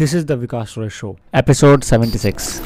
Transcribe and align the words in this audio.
This 0.00 0.14
is 0.14 0.26
the 0.26 0.32
Vikas 0.32 0.74
Roy 0.78 0.88
show 0.88 1.16
episode 1.34 1.82
76 1.82 2.60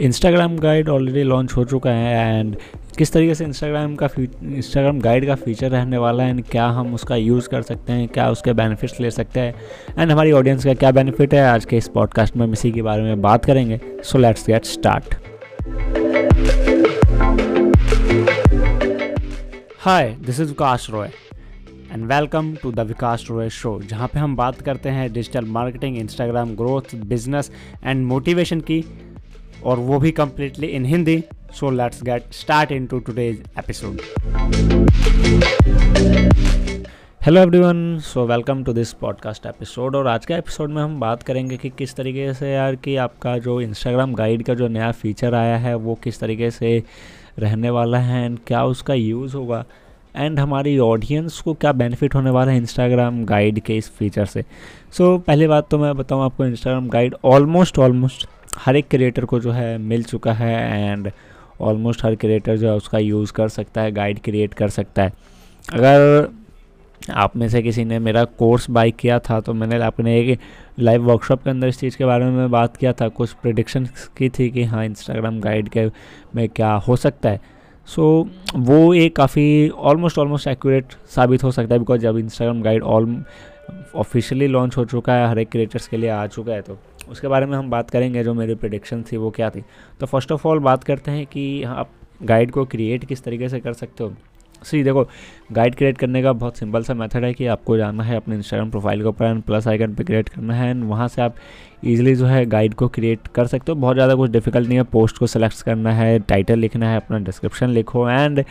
Instagram 0.00 0.58
guide 0.58 0.88
already 0.88 1.22
launch 1.22 1.52
हो 1.52 1.64
चुका 1.64 1.90
है 1.90 2.38
and 2.38 2.56
किस 2.98 3.12
तरीके 3.12 3.34
से 3.34 3.44
इंस्टाग्राम 3.44 3.94
का 3.94 4.08
इंस्टाग्राम 4.44 5.00
गाइड 5.00 5.26
का 5.26 5.34
फीचर 5.34 5.70
रहने 5.70 5.98
वाला 5.98 6.24
है 6.24 6.30
एंड 6.30 6.44
क्या 6.44 6.66
हम 6.66 6.94
उसका 6.94 7.16
यूज़ 7.16 7.48
कर 7.48 7.62
सकते 7.62 7.92
हैं 7.92 8.08
क्या 8.08 8.30
उसके 8.30 8.52
बेनिफिट्स 8.52 9.00
ले 9.00 9.10
सकते 9.10 9.40
हैं 9.40 9.54
एंड 9.98 10.12
हमारी 10.12 10.32
ऑडियंस 10.32 10.64
का 10.64 10.74
क्या 10.74 10.90
बेनिफिट 10.90 11.34
है 11.34 11.46
आज 11.46 11.64
के 11.64 11.76
इस 11.76 11.88
पॉडकास्ट 11.88 12.36
में 12.36 12.46
हम 12.46 12.52
इसी 12.52 12.72
के 12.72 12.82
बारे 12.82 13.02
में 13.02 13.22
बात 13.22 13.44
करेंगे। 13.44 13.80
So 14.04 14.18
let's 14.18 14.46
get 14.46 14.64
start 14.64 15.14
hi 19.78 20.16
this 20.26 20.40
is 20.40 20.48
Vikas 20.48 20.86
Roy 20.90 21.08
and 21.92 22.04
welcome 22.04 22.54
to 22.62 22.72
the 22.72 22.80
Vikas 22.80 23.26
Roy 23.30 23.48
show 23.50 23.80
जहाँ 23.82 24.08
पे 24.08 24.18
हम 24.18 24.36
बात 24.36 24.60
करते 24.60 24.88
हैं 24.88 25.12
digital 25.12 25.44
marketing 25.44 25.96
Instagram 25.98 26.54
growth 26.54 26.94
business 26.94 27.50
and 27.84 28.06
motivation 28.06 28.60
की, 28.60 28.84
और 29.64 29.78
वो 29.78 29.98
भी 29.98 30.10
completely 30.10 30.66
in 30.66 30.84
Hindi 30.84 31.24
so 31.52 31.70
let's 31.70 32.02
get 32.02 32.32
start 32.32 32.72
into 32.86 32.98
today's 32.98 33.42
episode 33.58 33.98
hello 37.22 37.40
everyone 37.40 37.98
so 37.98 38.26
welcome 38.26 38.64
to 38.64 38.72
this 38.72 38.92
podcast 38.92 39.46
episode 39.46 39.96
और 39.96 40.06
आज 40.06 40.26
के 40.26 40.34
एपिसोड 40.34 40.70
में 40.70 40.82
हम 40.82 41.00
बात 41.00 41.22
करेंगे 41.22 41.56
कि 41.56 41.68
किस 41.68 41.94
तरीके 41.94 42.34
से 42.34 42.52
यार 42.52 42.76
कि 42.76 42.96
आपका 42.96 43.38
जो 43.38 43.60
इंस्टाग्राम 43.60 44.14
गाइड 44.14 44.42
का 44.42 44.54
जो 44.54 44.68
नया 44.68 44.92
फीचर 44.92 45.34
आया 45.34 45.56
है, 45.56 45.74
वो 45.74 45.94
किस 45.94 46.20
तरीके 46.20 46.50
से 46.50 46.82
रहने 47.38 47.70
वाला 47.70 47.98
है 47.98 48.24
एंड 48.24 48.38
क्या 48.46 48.64
उसका 48.64 48.94
यूज़ 48.94 49.36
होगा। 49.36 49.64
एंड 50.18 50.38
हमारी 50.40 50.78
ऑडियंस 50.78 51.40
को 51.40 51.54
क्या 51.54 51.72
बेनिफिट 51.72 52.14
होने 52.14 52.30
वाला 52.30 52.52
है 52.52 52.56
इंस्टाग्राम 52.56 53.24
गाइड 53.24 53.60
के 53.60 53.76
इस 53.76 53.90
फीचर 53.90 54.24
से? 54.24 54.44
सो 54.92 55.16
so, 55.16 55.22
पहली 55.22 55.46
बात 55.46 55.68
तो 55.70 55.78
मैं 55.78 55.96
बताऊँ 55.96 56.24
आपको 56.24 56.46
इंस्टाग्राम 56.46 56.88
गाइड 56.88 57.14
ऑलमोस्ट 57.24 57.78
ऑलमोस्ट 57.78 58.26
हर 58.58 58.76
एक 58.76 58.88
क्रिएटर 58.88 59.24
को 59.24 59.40
जो 59.40 59.50
है 59.50 59.76
मिल 59.78 60.02
चुका 60.02 60.32
है 60.32 60.82
एंड 60.82 61.10
ऑलमोस्ट 61.60 62.04
हर 62.04 62.14
क्रिएटर 62.14 62.56
जो 62.56 62.68
है 62.68 62.74
उसका 62.74 62.98
यूज़ 62.98 63.32
कर 63.32 63.48
सकता 63.48 63.80
है 63.80 63.92
गाइड 63.92 64.18
क्रिएट 64.18 64.54
कर 64.54 64.68
सकता 64.68 65.02
है। 65.02 65.12
अगर 65.72 66.28
आप 67.10 67.36
में 67.36 67.48
से 67.48 67.62
किसी 67.62 67.84
ने 67.84 67.98
मेरा 67.98 68.24
कोर्स 68.24 68.68
बाई 68.70 68.90
किया 68.90 69.18
था 69.18 69.40
तो 69.40 69.52
मैंने 69.54 69.76
अपने 69.82 70.18
एक 70.20 70.38
लाइव 70.80 71.04
वर्कशॉप 71.04 71.42
के 71.42 71.50
अंदर 71.50 71.68
इस 71.68 71.78
चीज़ 71.80 71.96
के 71.96 72.04
बारे 72.04 72.24
में 72.24 72.50
बात 72.50 72.76
किया 72.76 72.92
था। 72.92 73.08
कुछ 73.08 73.32
प्रडिक्शन 73.32 73.84
की 74.18 74.28
थी 74.28 74.48
कि 74.50 74.64
हाँ 74.64 74.84
इंस्टाग्राम 74.84 75.40
गाइड 75.40 75.68
के 75.68 75.86
में 76.34 76.48
क्या 76.48 76.72
हो 76.88 76.96
सकता 76.96 77.30
है। 77.30 77.40
सो 77.88 78.02
so, 78.22 78.56
वो 78.56 78.94
एक 78.94 79.14
काफ़ी 79.16 79.68
ऑलमोस्ट 79.68 80.18
ऑलमोस्ट 80.18 80.46
एक्यूरेट 80.48 80.92
साबित 81.08 81.44
हो 81.44 81.50
सकता 81.50 81.74
है 81.74 81.78
बिकॉज़ 81.78 82.00
जब 82.00 82.18
Instagram 82.18 82.60
guide 82.62 82.82
all 82.82 83.24
officially 83.94 84.46
launch 84.46 84.76
हो 84.76 84.84
चुका 84.84 85.14
है 85.14 85.28
हर 85.28 85.38
एक 85.38 85.50
क्रिएटर्स 85.50 85.88
के 85.88 85.96
लिए 85.96 86.10
आ 86.10 86.26
चुका 86.26 86.52
है 86.52 86.62
तो 86.62 86.78
उसके 87.10 87.28
बारे 87.28 87.46
में 87.46 87.56
हम 87.58 87.70
बात 87.70 87.90
करेंगे 87.90 88.24
जो 88.24 88.34
मेरी 88.34 88.54
प्रडिक्शन 88.54 89.02
थी 89.02 89.16
वो 89.16 89.30
क्या 89.30 89.50
थी। 89.50 89.62
तो 90.00 90.06
फ़र्स्ट 90.06 90.32
ऑफ़ 90.32 90.46
ऑल 90.48 90.58
बात 90.58 90.84
करते 90.84 91.10
हैं 91.10 91.26
कि 91.26 91.62
आप 91.62 91.90
गाइड 92.22 92.50
को 92.50 92.64
क्रिएट 92.64 93.04
किस 93.04 93.22
तरीके 93.24 93.48
से 93.48 93.60
कर 93.60 93.72
सकते 93.72 94.04
हो। 94.04 94.12
सी 94.62 94.82
देखो 94.82 95.06
गाइड 95.52 95.74
क्रिएट 95.74 95.98
करने 95.98 96.22
का 96.22 96.32
बहुत 96.32 96.56
सिंपल 96.58 96.82
सा 96.82 96.94
मेथड 96.94 97.24
है 97.24 97.32
कि 97.34 97.46
आपको 97.46 97.76
जाना 97.76 98.02
है 98.02 98.16
अपने 98.16 98.36
इंस्टाग्राम 98.36 98.70
प्रोफ़ाइल 98.70 99.02
के 99.02 99.08
ऊपर 99.08 99.24
एंड 99.24 99.42
प्लस 99.42 99.68
आइकन 99.68 99.94
पे 99.94 100.04
क्रिएट 100.04 100.28
करना 100.28 100.54
है 100.54 100.70
एंड 100.70 100.84
वहाँ 100.84 101.08
से 101.08 101.22
आप 101.22 101.36
इजीली 101.84 102.14
जो 102.16 102.26
है 102.26 102.44
गाइड 102.46 102.74
को 102.74 102.88
क्रिएट 102.88 103.28
कर 103.34 103.46
सकते 103.46 103.72
हो। 103.72 103.78
बहुत 103.78 103.96
ज़्यादा 103.96 104.14
कुछ 104.14 104.30
डिफ़िकल्ट 104.30 104.68
नहीं 104.68 104.78
है 104.78 104.84
पोस्ट 104.92 105.18
को 105.18 105.26
सेलेक्ट 105.26 105.62
करना 105.62 105.92
है 105.94 106.18
टाइटल 106.18 106.58
लिखना 106.58 106.90
है 106.90 106.96
अपना 106.96 107.18
डिस्क्रिप्शन 107.20 107.70
लिखो 107.70 108.08
एंड 108.10 108.44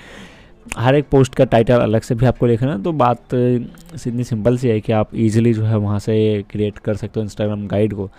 हर 0.78 0.95
एक 0.95 1.05
पोस्ट 1.11 1.35
का 1.35 1.45
टाइटल 1.45 1.80
अलग 1.80 2.02
से 2.02 2.16
भी 2.16 2.25
आपको 2.25 2.45
लिखना 2.45 2.72
है। 2.72 2.81
तो 2.83 2.91
बात 2.94 3.33
इतनी 3.33 4.23
सिंपल 4.23 4.58
सी 4.58 4.67
है 4.67 4.80
कि 4.81 4.91
आप 4.94 5.16
इजीली 5.16 5.53
जो 5.53 5.63
है 5.63 5.78
वहाँ 5.78 6.00
से 6.00 6.45
क्रिएट 6.52 6.78
कर 6.80 6.95
सकते 6.95 7.19
हो 7.19 7.23
इंस्टाग्राम 7.23 7.67
गाइड 7.67 7.94
को। 7.94 8.09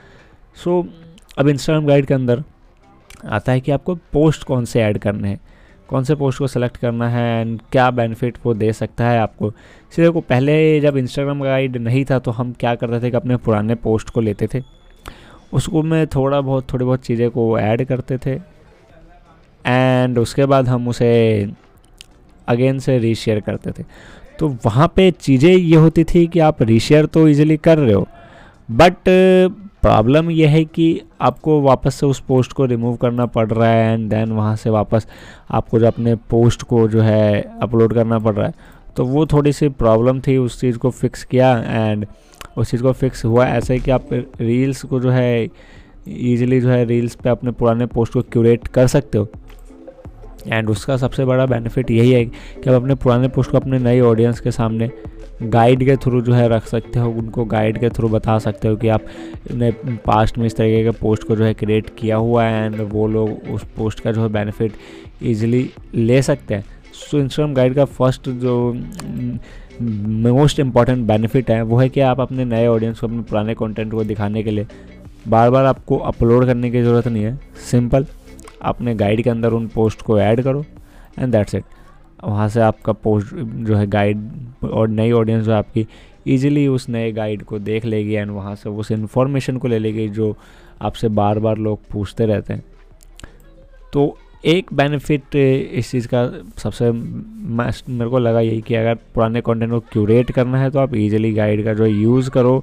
सो 0.56 0.82
so, 0.82 0.88
अब 1.38 1.48
इंस्टाग्राम 1.48 1.86
गाइड 1.86 2.06
के 2.06 2.14
अंदर 2.14 2.42
आता 3.26 3.52
है 3.52 3.60
कि 3.60 3.72
आपको 3.72 3.94
पोस्ट 4.12 4.44
कौन 4.44 4.64
से 4.64 4.80
ऐड 4.80 4.98
करने 4.98 5.28
हैं। 5.28 5.40
कौन 5.88 6.04
से 6.04 6.14
पोस्ट 6.14 6.38
को 6.38 6.46
सेलेक्ट 6.46 6.76
करना 6.76 7.08
है 7.08 7.40
एंड 7.40 7.60
क्या 7.72 7.90
बेनिफिट 7.90 8.38
वो 8.44 8.54
दे 8.54 8.72
सकता 8.72 9.04
है 9.04 9.18
आपको? 9.20 9.50
सीधे 9.92 10.08
को 10.08 10.20
पहले 10.20 10.80
जब 10.80 10.96
इंस्टाग्राम 10.96 11.42
गाइड 11.42 11.76
नहीं 11.76 12.04
था 12.04 12.18
तो 12.18 12.30
हम 12.30 12.52
क्या 12.52 12.74
करते 12.74 13.00
थे 13.02 13.10
कि 13.10 13.16
अपने 13.16 13.36
पुराने 13.36 13.74
पोस्ट 13.74 14.10
को 14.10 14.20
लेते 14.20 14.48
थे। 14.54 14.62
उसको 15.52 15.82
में 15.82 16.06
थोड़ा 16.06 16.40
बहुत, 16.40 16.72
थोड़ी 16.72 16.84
बहुत 16.84 17.00
चीज़ें 17.00 17.30
को 17.30 17.58
ऐड 17.58 17.84
करते 17.84 18.18
थे। 18.18 18.34
एंड 19.64 20.18
उसके 20.18 20.46
बाद 20.46 20.68
हम 20.68 20.88
उसे 20.88 21.50
अगेन 22.48 22.78
से 22.78 22.98
रीशेयर 22.98 23.40
करते 23.40 23.70
थे। 23.72 23.84
तो 24.38 24.48
वहाँ 24.64 24.92
पे 24.96 25.10
चीज़ें 25.10 25.50
ये 25.50 25.76
होती 25.76 26.04
थी 26.04 26.26
कि 26.26 26.38
आप 26.40 26.62
रीशेयर 26.62 27.06
तो 27.06 27.26
इजीली 27.28 27.56
कर 27.56 27.78
रहे 27.78 27.92
हो 27.92 28.06
बट 28.68 29.08
प्रॉब्लम 29.82 30.30
यह 30.30 30.50
है 30.50 30.64
कि 30.64 31.00
आपको 31.20 31.60
वापस 31.60 31.94
से 31.94 32.06
उस 32.06 32.20
पोस्ट 32.20 32.52
को 32.52 32.64
रिमूव 32.64 32.96
करना 32.96 33.26
पड़ 33.26 33.50
रहा 33.50 33.68
है 33.68 33.92
एंड 33.92 34.10
देन 34.10 34.32
वहाँ 34.32 34.56
से 34.56 34.70
वापस 34.70 35.06
आपको 35.50 35.78
जो 35.78 35.86
अपने 35.86 36.14
पोस्ट 36.14 36.62
को 36.62 36.88
जो 36.88 37.00
है 37.00 37.58
अपलोड 37.62 37.94
करना 37.94 38.18
पड़ 38.18 38.34
रहा 38.34 38.46
है। 38.46 38.54
तो 38.96 39.04
वो 39.04 39.26
थोड़ी 39.26 39.52
सी 39.52 39.68
प्रॉब्लम 39.68 40.20
थी, 40.20 40.36
उस 40.36 40.60
चीज़ 40.60 40.78
को 40.78 40.90
फिक्स 40.90 41.24
किया 41.24 41.58
एंड 41.66 42.06
उस 42.56 42.70
चीज़ 42.70 42.82
को 42.82 42.92
फिक्स 42.92 43.24
हुआ 43.24 43.46
ऐसे 43.46 43.78
कि 43.78 43.90
आप 43.90 44.08
रील्स 44.40 44.82
को 44.82 45.00
जो 45.00 45.10
है 45.10 45.48
ईजिली 46.08 46.60
जो 46.60 46.68
है 46.68 46.84
रील्स 46.84 47.14
पे 47.14 47.28
अपने 47.28 47.50
पुराने 47.50 47.86
पोस्ट 47.86 48.12
को 48.12 48.22
क्यूरेट 48.22 48.66
कर 48.66 48.86
सकते 48.86 49.18
हो। 49.18 49.28
एंड 50.46 50.70
उसका 50.70 50.96
सबसे 50.96 51.24
बड़ा 51.24 51.46
बेनिफिट 51.46 51.90
यही 51.90 52.12
है 52.12 52.24
कि 52.24 52.70
आप 52.70 52.82
अपने 52.82 52.94
पुराने 52.94 53.28
पोस्ट 53.28 53.50
को 53.50 53.56
अपने 53.56 53.78
नई 53.78 54.00
ऑडियंस 54.00 54.40
के 54.40 54.50
सामने 54.50 54.90
गाइड 55.42 55.84
के 55.84 55.96
थ्रू 55.96 56.20
जो 56.20 56.32
है 56.32 56.48
रख 56.48 56.66
सकते 56.66 56.98
हो, 56.98 57.10
उनको 57.10 57.44
गाइड 57.44 57.78
के 57.80 57.88
थ्रू 57.90 58.08
बता 58.08 58.38
सकते 58.38 58.68
हो 58.68 58.76
कि 58.76 58.88
आप 58.88 59.04
ने 59.52 59.70
पास्ट 60.06 60.38
में 60.38 60.46
इस 60.46 60.56
तरीके 60.56 60.82
के 60.84 60.90
पोस्ट 61.00 61.26
को 61.28 61.36
जो 61.36 61.44
है 61.44 61.52
क्रिएट 61.54 61.90
किया 61.98 62.16
हुआ 62.16 62.44
है 62.44 62.64
एंड 62.64 62.80
वो 62.92 63.06
लोग 63.08 63.50
उस 63.54 63.64
पोस्ट 63.76 64.00
का 64.00 64.12
जो 64.12 64.22
है 64.22 64.28
बेनिफिट 64.28 64.72
ईजिली 65.22 65.68
ले 65.94 66.20
सकते 66.22 66.54
हैं। 66.54 66.64
सो 66.92 67.18
इंस्टाग्राम 67.18 67.54
गाइड 67.54 67.74
का 67.74 67.84
फ़र्स्ट 67.84 68.28
जो 68.28 68.72
मोस्ट 69.80 70.60
इंपॉर्टेंट 70.60 71.06
बेनिफिट 71.06 71.50
है, 71.50 71.62
वो 71.62 71.78
है 71.78 71.88
कि 71.88 72.00
आप 72.00 72.20
अपने 72.20 72.44
नए 72.44 72.66
ऑडियंस 72.66 73.00
को, 73.00 73.06
अपने 73.06 73.22
पुराने 73.22 73.54
कंटेंट 73.54 73.92
को 73.92 74.04
दिखाने 74.04 74.42
के 74.42 74.50
लिए 74.50 74.66
बार 75.28 75.50
बार 75.50 75.64
आपको 75.64 75.96
अपलोड 75.98 76.46
करने 76.46 76.70
की 76.70 76.82
ज़रूरत 76.82 77.08
नहीं 77.08 77.24
है। 77.24 77.38
सिंपल 77.70 78.06
अपने 78.62 78.94
गाइड 78.94 79.22
के 79.22 79.30
अंदर 79.30 79.52
उन 79.52 79.66
पोस्ट 79.68 80.02
को 80.02 80.18
ऐड 80.20 80.42
करो 80.42 80.64
एंड 81.18 81.32
दैट्स 81.32 81.54
इट 81.54 81.64
वहाँ 82.24 82.48
से 82.48 82.60
आपका 82.60 82.92
पोस्ट 82.94 83.34
जो 83.34 83.74
है 83.76 83.86
गाइड 83.86 84.30
और 84.64 84.88
नई 84.88 85.12
ऑडियंस 85.12 85.44
जो 85.44 85.52
आपकी 85.52 85.86
ईजिली 86.28 86.66
उस 86.68 86.88
नए 86.88 87.10
गाइड 87.12 87.42
को 87.42 87.58
देख 87.58 87.84
लेगी 87.84 88.14
एंड 88.14 88.30
वहाँ 88.30 88.54
से 88.54 88.68
उस 88.68 88.90
इन्फॉर्मेशन 88.92 89.56
को 89.56 89.68
ले 89.68 89.78
लेगी 89.78 90.08
जो 90.08 90.36
आपसे 90.82 91.08
बार 91.08 91.38
बार 91.38 91.58
लोग 91.58 91.78
पूछते 91.90 92.26
रहते 92.26 92.54
हैं। 92.54 92.64
तो 93.92 94.16
एक 94.44 94.72
बेनिफिट 94.72 95.36
इस 95.36 95.90
चीज़ 95.90 96.08
का 96.14 96.24
सबसे 96.58 96.90
मेरे 96.90 98.08
को 98.10 98.18
लगा 98.18 98.40
यही 98.40 98.60
कि 98.60 98.74
अगर 98.74 98.94
पुराने 99.14 99.40
कंटेंट 99.40 99.72
को 99.72 99.80
क्यूरेट 99.92 100.30
करना 100.30 100.58
है 100.58 100.70
तो 100.70 100.78
आप 100.78 100.94
इजीली 100.94 101.32
गाइड 101.32 101.64
का 101.64 101.74
जो 101.74 101.86
यूज़ 101.86 102.30
करो 102.30 102.62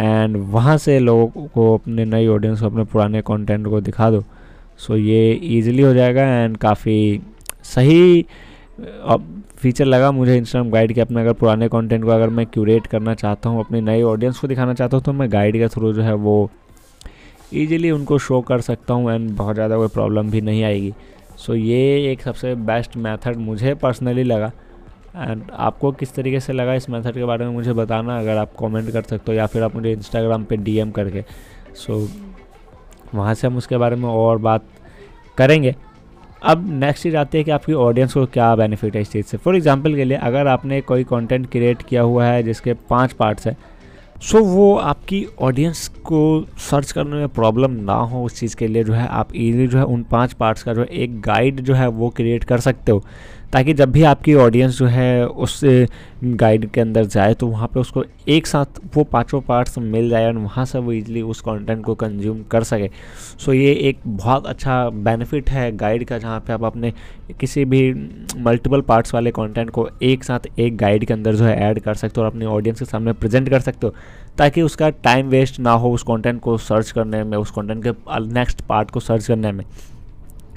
एंड 0.00 0.36
वहाँ 0.50 0.76
से 0.78 0.98
लोगों 0.98 1.46
को 1.46 1.74
अपने 1.74 2.04
नई 2.04 2.26
ऑडियंस 2.26 2.60
को 2.60 2.66
अपने 2.66 2.84
पुराने 2.84 3.22
कंटेंट 3.22 3.66
को 3.66 3.80
दिखा 3.80 4.10
दो। 4.10 4.20
सो 4.78 4.92
so, 4.92 5.00
ये 5.00 5.32
इजीली 5.32 5.82
हो 5.82 5.94
जाएगा 5.94 6.22
एंड 6.34 6.56
काफ़ी 6.56 7.20
सही 7.64 8.24
फीचर 9.58 9.84
लगा 9.84 10.10
मुझे 10.12 10.36
इंस्टाग्राम 10.36 10.70
गाइड 10.70 10.92
के 10.92 11.00
अपने 11.00 11.20
अगर 11.20 11.32
पुराने 11.32 11.68
कंटेंट 11.68 12.04
को 12.04 12.10
अगर 12.10 12.28
मैं 12.30 12.46
क्यूरेट 12.46 12.86
करना 12.86 13.14
चाहता 13.14 13.48
हूँ 13.48 13.60
अपनी 13.60 13.80
नई 13.80 14.02
ऑडियंस 14.02 14.38
को 14.38 14.48
दिखाना 14.48 14.74
चाहता 14.74 14.96
हूँ 14.96 15.04
तो 15.04 15.12
मैं 15.12 15.30
गाइड 15.32 15.56
के 15.56 15.68
थ्रू 15.68 15.92
जो 15.92 16.02
है 16.02 16.14
वो 16.14 16.50
ईजिली 17.54 17.90
उनको 17.90 18.18
शो 18.18 18.40
कर 18.40 18.60
सकता 18.60 18.94
हूँ 18.94 19.12
एंड 19.12 19.30
बहुत 19.36 19.54
ज़्यादा 19.54 19.76
कोई 19.76 19.88
प्रॉब्लम 19.88 20.30
भी 20.30 20.40
नहीं 20.40 20.62
आएगी। 20.64 20.92
सो 21.38 21.52
so, 21.52 21.58
ये 21.58 22.12
एक 22.12 22.22
सबसे 22.22 22.54
बेस्ट 22.54 22.96
मेथड 22.96 23.36
मुझे 23.38 23.74
पर्सनली 23.74 24.22
लगा। 24.22 24.50
एंड 25.16 25.42
आपको 25.52 25.92
किस 25.92 26.14
तरीके 26.14 26.40
से 26.40 26.52
लगा 26.52 26.74
इस 26.74 26.88
मेथड 26.90 27.14
के 27.14 27.24
बारे 27.24 27.44
में 27.44 27.52
मुझे 27.52 27.72
बताना 27.72 28.18
अगर 28.18 28.36
आप 28.36 28.54
कमेंट 28.60 28.90
कर 28.90 29.02
सकते 29.02 29.32
हो 29.32 29.38
या 29.38 29.46
फिर 29.46 29.62
आप 29.62 29.74
मुझे 29.76 29.92
इंस्टाग्राम 29.92 30.44
पे 30.44 30.56
डीएम 30.58 30.90
करके। 30.90 31.24
सो 31.76 32.00
so, 32.00 32.10
वहाँ 33.14 33.34
से 33.34 33.46
हम 33.46 33.56
उसके 33.56 33.76
बारे 33.76 33.96
में 33.96 34.08
और 34.08 34.38
बात 34.40 34.64
करेंगे। 35.38 35.74
अब 36.42 36.64
नेक्स्ट 36.70 37.02
चीज़ 37.02 37.16
आती 37.16 37.38
है 37.38 37.44
कि 37.44 37.50
आपकी 37.50 37.72
ऑडियंस 37.72 38.14
को 38.14 38.24
क्या 38.26 38.54
बेनिफिट 38.56 38.96
है 38.96 39.02
इस 39.02 39.10
चीज़ 39.12 39.26
से। 39.26 39.36
फॉर 39.36 39.56
एग्ज़ाम्पल 39.56 39.94
के 39.96 40.04
लिए 40.04 40.16
अगर 40.18 40.46
आपने 40.46 40.80
कोई 40.80 41.04
कंटेंट 41.04 41.50
क्रिएट 41.50 41.82
किया 41.82 42.02
हुआ 42.02 42.24
है 42.24 42.42
जिसके 42.42 42.72
पाँच 42.90 43.12
पार्ट्स 43.12 43.46
हैं 43.46 43.56
सो 44.22 44.38
so, 44.38 44.44
वो 44.44 44.74
आपकी 44.76 45.24
ऑडियंस 45.40 45.86
को 46.04 46.46
सर्च 46.60 46.92
करने 46.92 47.16
में 47.16 47.28
प्रॉब्लम 47.28 47.70
ना 47.84 47.94
हो 47.94 48.22
उस 48.24 48.38
चीज़ 48.40 48.56
के 48.56 48.66
लिए 48.66 48.84
जो 48.84 48.92
है 48.92 49.06
आप 49.08 49.34
इजीली 49.34 49.66
जो 49.66 49.78
है 49.78 49.84
उन 49.84 50.02
पाँच 50.02 50.32
पार्ट्स 50.32 50.62
का 50.62 50.74
जो 50.74 50.80
है 50.80 50.86
एक 50.96 51.20
गाइड 51.20 51.60
जो 51.60 51.74
है 51.74 51.86
वो 51.88 52.08
क्रिएट 52.10 52.44
कर 52.44 52.60
सकते 52.60 52.92
हो। 52.92 53.04
ताकि 53.52 53.72
जब 53.74 53.90
भी 53.92 54.02
आपकी 54.02 54.34
ऑडियंस 54.34 54.78
जो 54.78 54.86
है 54.86 55.26
उस 55.26 55.60
गाइड 56.24 56.64
के 56.70 56.80
अंदर 56.80 57.04
जाए 57.04 57.34
तो 57.34 57.46
वहाँ 57.46 57.66
पे 57.68 57.80
उसको 57.80 58.04
एक 58.28 58.46
साथ 58.46 58.80
वो 58.94 59.04
पाँचों 59.04 59.40
पार्ट्स 59.40 59.78
मिल 59.78 60.08
जाए 60.10 60.26
और 60.26 60.36
वहाँ 60.36 60.64
से 60.64 60.78
वो 60.78 60.92
इजीली 60.92 61.22
उस 61.22 61.40
कंटेंट 61.40 61.84
को 61.84 61.94
कंज्यूम 61.94 62.42
कर 62.42 62.64
सके। 62.64 62.88
सो 63.38 63.52
ये 63.52 63.72
एक 63.88 63.98
बहुत 64.06 64.46
अच्छा 64.46 64.88
बेनिफिट 64.88 65.50
है 65.50 65.70
गाइड 65.76 66.04
का, 66.04 66.18
जहाँ 66.18 66.40
पे 66.40 66.52
आप 66.52 66.64
अपने 66.64 66.92
किसी 67.40 67.64
भी 67.64 67.92
मल्टीपल 68.38 68.80
पार्ट्स 68.80 69.14
वाले 69.14 69.30
कंटेंट 69.30 69.70
को 69.70 69.88
एक 70.02 70.24
साथ 70.24 70.58
एक 70.58 70.76
गाइड 70.76 71.04
के 71.04 71.14
अंदर 71.14 71.34
जो 71.34 71.44
है 71.44 71.56
ऐड 71.60 71.80
कर 71.80 71.94
सकते 71.94 72.20
हो 72.20 72.24
और 72.24 72.32
अपनी 72.32 72.44
ऑडियंस 72.46 72.78
के 72.78 72.84
सामने 72.84 73.12
प्रेजेंट 73.12 73.48
कर 73.48 73.60
सकते 73.60 73.86
हो, 73.86 73.94
ताकि 74.38 74.62
उसका 74.62 74.90
टाइम 74.90 75.28
वेस्ट 75.28 75.60
ना 75.60 75.72
हो 75.72 75.92
उस 75.94 76.02
कंटेंट 76.02 76.40
को 76.40 76.56
सर्च 76.58 76.90
करने 76.90 77.24
में, 77.24 77.38
उस 77.38 77.50
कंटेंट 77.50 77.84
के 77.86 78.20
नेक्स्ट 78.32 78.60
पार्ट 78.60 78.90
को 78.90 79.00
सर्च 79.00 79.26
करने 79.26 79.52
में। 79.52 79.64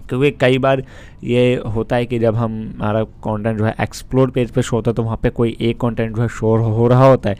क्योंकि 0.10 0.31
कई 0.31 0.57
बार 0.57 0.84
ये 1.24 1.56
होता 1.75 1.96
है 1.96 2.06
कि 2.06 2.19
जब 2.19 2.36
हम 2.36 2.52
हमारा 2.75 3.04
कंटेंट 3.04 3.57
जो 3.57 3.66
है 3.66 3.75
एक्सप्लोर 3.81 4.31
पेज 4.31 4.52
पे 4.52 4.62
शो 4.62 4.75
होता 4.75 4.92
है 4.92 4.96
तो 4.96 5.04
वहाँ 5.04 5.18
पे 5.24 5.30
कोई 5.30 5.56
एक 5.62 5.80
कंटेंट 5.81 6.16
जो 6.16 6.22
है 6.22 6.28
शो 6.30 6.56
हो 6.57 6.88
रहा 6.88 7.07
होता 7.07 7.30
है। 7.30 7.38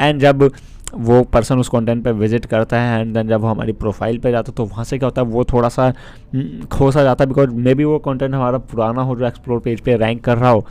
एंड 0.00 0.20
जब 0.20 0.50
वो 0.94 1.22
पर्सन 1.32 1.58
उस 1.58 1.68
कंटेंट 1.68 2.02
पे 2.04 2.12
विज़िट 2.12 2.46
करता 2.46 2.80
है 2.80 3.00
एंड 3.00 3.12
देन 3.14 3.28
जब 3.28 3.40
वो 3.40 3.48
हमारी 3.48 3.72
प्रोफ़ाइल 3.74 4.18
पे 4.18 4.30
जाता 4.30 4.50
है 4.50 4.54
तो 4.56 4.64
वहाँ 4.64 4.84
से 4.84 4.98
क्या 4.98 5.06
होता 5.06 5.22
है 5.22 5.28
वो 5.28 5.44
थोड़ा 5.44 5.68
सा 5.68 5.86
हम्म, 5.86 6.64
खो 6.66 6.90
सा 6.90 7.02
जाता 7.02 7.24
है 7.24 7.28
बिकॉज़ 7.28 7.50
मे 7.50 7.74
बी 7.74 7.84
वो 7.84 7.98
कंटेंट 7.98 8.34
हमारा 8.34 8.58
पुराना 8.58 9.02
हो 9.02 9.16
जो 9.16 9.26
एक्सप्लोर 9.26 9.60
पेज 9.60 9.80
पे 9.80 9.96
रैंक 9.96 10.24
कर 10.24 10.38
रहा 10.38 10.50
हो 10.50 10.64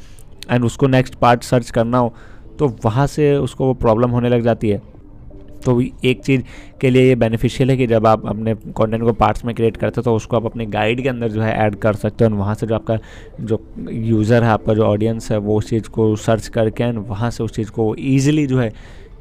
एंड 0.52 0.66
उसको 0.66 0.88
नेक्स्ट 0.88 1.16
पार्ट 1.16 1.44
सर्च 1.44 1.70
करना 1.72 1.98
हो 1.98 2.14
तो 2.60 2.76
वहाँ 2.86 3.08
से 3.08 3.36
उसको 3.38 3.66
वो 3.66 3.74
प्रॉब्लम 3.76 4.10
होने 4.10 4.30
लग 4.30 4.42
जाती 4.42 4.70
है। 4.70 4.82
तो 5.66 5.80
एक 5.82 6.24
चीज़ 6.24 6.42
के 6.82 6.90
लिए 6.90 7.08
ये 7.08 7.16
बेनिफिशियल 7.16 7.70
है 7.70 7.78
कि 7.78 7.88
जब 7.88 8.08
आप 8.08 8.26
अपने 8.28 8.54
कंटेंट 8.56 9.04
को 9.04 9.14
पार्ट्स 9.16 9.46
में 9.46 9.54
क्रिएट 9.56 9.78
करते 9.78 9.94
हो 9.98 10.04
तो 10.04 10.16
उसको 10.16 10.38
आप 10.38 10.46
अपने 10.46 10.66
गाइड 10.68 11.02
के 11.04 11.10
अंदर 11.10 11.30
जो 11.30 11.42
है 11.42 11.54
ऐड 11.58 11.76
कर 11.78 11.94
सकते 11.96 12.24
हो। 12.24 12.32
और 12.32 12.38
वहाँ 12.38 12.56
से 12.56 12.68
जो 12.68 12.76
आपका 12.76 12.98
जो 13.42 13.64
यूज़र 13.90 14.44
है, 14.44 14.50
आपका 14.50 14.74
जो 14.74 14.84
ऑडियंस 14.84 15.32
है, 15.32 15.38
वो 15.38 15.58
उस 15.58 15.70
चीज़ 15.70 15.90
को 15.90 16.16
सर्च 16.18 16.48
करके 16.50 16.84
एंड 16.84 17.00
वहाँ 17.08 17.32
से 17.32 17.44
उस 17.44 17.56
चीज़ 17.56 17.72
को 17.72 17.96
ईजिली 18.00 18.46
जो 18.48 18.60
है 18.60 18.72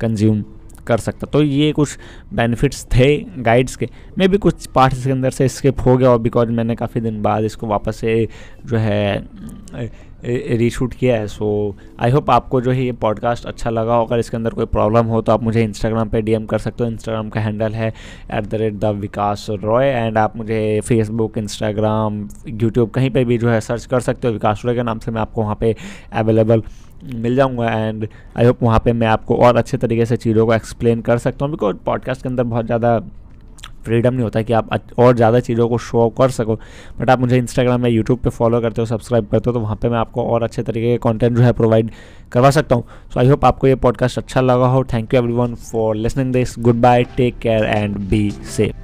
कंज्यूम 0.01 0.45
कर 0.87 0.99
सकता 0.99 1.27
तो 1.27 1.43
ये 1.43 1.71
कुछ 1.73 1.97
बेनिफिट्स 2.35 2.85
थे 2.87 3.17
गाइड्स 3.43 3.77
के। 3.77 3.89
मे 4.19 4.29
भी 4.29 4.39
कुछ 4.39 4.67
पार्ट 4.67 4.93
इसके 4.93 5.11
अंदर 5.11 5.31
से 5.31 5.49
स्किप 5.49 5.81
हो 5.87 5.97
गया, 5.97 6.11
और 6.11 6.19
बिकॉज़ 6.19 6.51
मैंने 6.51 6.75
काफ़ी 6.77 7.01
दिन 7.01 7.21
बाद 7.23 7.45
इसको 7.45 7.67
वापस 7.67 7.97
से 7.97 8.29
जो 8.67 8.77
है 8.77 9.89
रीशूट 10.27 10.95
किया 10.95 11.17
है 11.17 11.27
सो 11.27 11.49
आई 12.01 12.11
होप 12.11 12.31
आपको 12.31 12.61
जो 12.61 12.71
है 12.71 12.85
ये 12.85 12.93
पॉडकास्ट 13.03 13.47
अच्छा 13.47 13.71
लगा 13.71 13.95
हो 13.95 14.05
अगर 14.05 14.19
इसके 14.19 14.37
अंदर 14.37 14.51
कोई 14.51 14.65
प्रॉब्लम 14.67 15.07
हो 15.07 15.21
तो 15.23 15.33
आप 15.33 15.43
मुझे 15.43 15.63
इंस्टाग्राम 15.65 16.09
पे 16.09 16.23
डीएम 16.23 16.47
कर 16.47 16.59
सकते 16.59 16.85
हो। 16.85 16.91
इंस्टाग्राम 16.91 17.29
का 17.29 17.41
हैंडल 17.41 17.75
है 17.75 17.89
at 17.89 18.47
the 18.47 18.55
rate 18.55 18.75
the 18.75 18.85
Vikas 18.97 19.47
Roy 19.51 19.87
and 19.87 20.19
आप 20.19 20.37
मुझे 20.37 20.81
फेसबुक 20.85 21.39
इंस्टाग्राम 21.39 22.29
यूट्यूब 22.49 22.91
कहीं 22.91 23.11
पे 23.11 23.25
भी 23.25 23.39
जो 23.39 23.49
है 23.49 23.61
सर्च 23.61 23.87
कर 23.87 24.01
सकते 24.01 24.29
हो। 24.29 24.33
विकास 24.33 24.63
रॉय 24.65 24.75
के 24.75 24.83
नाम 24.83 24.99
से 24.99 25.11
मैं 25.11 25.21
आपको 25.21 25.43
वहाँ 25.43 25.55
पर 25.55 25.75
अवेलेबल 26.13 26.63
मिल 27.05 27.37
जाऊँगा 27.37 27.71
एंड 27.71 28.09
आई 28.39 28.45
होप 28.45 28.63
वहाँ 28.63 28.79
पे 28.85 28.93
मैं 28.93 29.07
आपको 29.07 29.37
और 29.37 29.57
अच्छे 29.57 29.77
तरीके 29.77 30.07
से 30.07 30.17
चीज़ों 30.17 30.47
को 30.47 30.55
एक्सप्लेन 30.55 31.01
कर 31.01 31.19
सकता 31.19 31.45
हूँ। 31.45 31.53
बिकॉज़ 31.53 31.77
पॉडकास्ट 31.87 32.23
के 32.23 32.29
अंदर 32.29 32.45
बहुत 32.45 32.67
ज़्यादा 32.67 32.99
फ्रीडम 33.87 34.15
नहीं 34.15 34.25
होता 34.25 34.43
कि 34.43 34.53
आप 34.53 34.71
और 34.99 35.15
ज़्यादा 35.17 35.41
चीज़ों 35.41 35.69
को 35.69 35.79
शो 35.81 36.09
कर 36.19 36.31
सको। 36.31 36.55
बट 37.01 37.11
आप 37.11 37.21
मुझे 37.21 37.39
इंस्टाग्राम 37.39 37.87
या 37.87 37.93
यूट्यूब 37.93 38.19
पे 38.19 38.31
फॉलो 38.31 38.61
करते 38.61 38.83
हो 38.83 38.87
सब्सक्राइब 38.87 39.27
करते 39.27 39.51
हो 39.51 39.55
तो 39.55 39.61
वहाँ 39.61 39.77
पर 39.77 39.89
मैं 39.89 39.99
आपको 39.99 40.25
और 40.25 40.43
अच्छे 40.43 40.63
तरीके 40.63 40.93
के 40.93 40.99
कॉन्टेंट 40.99 41.37
जो 41.37 41.43
है 41.43 41.53
प्रोवाइड 41.53 41.91
करवा 42.33 42.51
सकता 42.51 42.75
हूँ। 42.75 42.85
सो 43.13 43.21
आई 43.21 43.29
होप 43.29 43.45
आपको 43.45 43.67
ये 43.67 43.75
पॉडकास्ट 43.77 44.19
अच्छा 44.19 44.41
लगा 44.41 44.67
हो। 44.67 44.85
Thank 44.93 45.15
you 45.15 45.21
every 45.21 45.55
for 45.63 45.97
listening 45.97 46.33
this 46.33 46.55
goodbye 46.81 47.05
take 47.17 47.39
care 47.39 47.65
and 47.67 47.99
be 48.11 48.31
safe 48.57 48.75